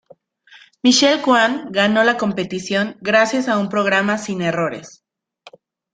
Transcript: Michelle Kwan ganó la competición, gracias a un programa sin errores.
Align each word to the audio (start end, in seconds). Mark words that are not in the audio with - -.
Michelle 0.81 1.21
Kwan 1.21 1.67
ganó 1.71 2.03
la 2.03 2.17
competición, 2.17 2.97
gracias 3.01 3.47
a 3.47 3.59
un 3.59 3.69
programa 3.69 4.17
sin 4.17 4.41
errores. 4.41 5.03